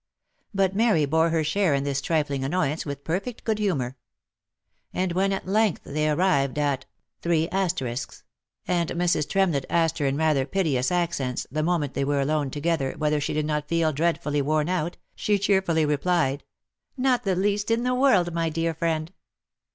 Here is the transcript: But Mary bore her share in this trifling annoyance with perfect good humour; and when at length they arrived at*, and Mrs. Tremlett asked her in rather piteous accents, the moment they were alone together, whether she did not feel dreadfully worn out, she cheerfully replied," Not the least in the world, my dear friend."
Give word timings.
But 0.51 0.75
Mary 0.75 1.05
bore 1.05 1.29
her 1.29 1.43
share 1.43 1.75
in 1.75 1.83
this 1.83 2.01
trifling 2.01 2.43
annoyance 2.43 2.87
with 2.87 3.03
perfect 3.03 3.43
good 3.43 3.59
humour; 3.59 3.97
and 4.91 5.13
when 5.13 5.31
at 5.31 5.45
length 5.45 5.83
they 5.83 6.09
arrived 6.09 6.57
at*, 6.57 6.87
and 7.23 7.29
Mrs. 7.51 9.29
Tremlett 9.29 9.65
asked 9.69 9.99
her 9.99 10.07
in 10.07 10.17
rather 10.17 10.47
piteous 10.47 10.91
accents, 10.91 11.45
the 11.51 11.61
moment 11.61 11.93
they 11.93 12.03
were 12.03 12.19
alone 12.21 12.49
together, 12.49 12.95
whether 12.97 13.21
she 13.21 13.35
did 13.35 13.45
not 13.45 13.67
feel 13.67 13.93
dreadfully 13.93 14.41
worn 14.41 14.69
out, 14.69 14.97
she 15.13 15.37
cheerfully 15.37 15.85
replied," 15.85 16.43
Not 16.97 17.23
the 17.23 17.35
least 17.35 17.69
in 17.69 17.83
the 17.83 17.93
world, 17.93 18.33
my 18.33 18.49
dear 18.49 18.73
friend." 18.73 19.11